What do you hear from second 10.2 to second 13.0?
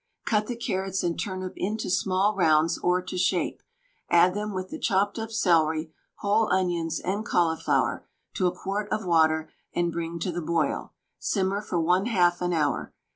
the boil; simmer for 1/2 an hour.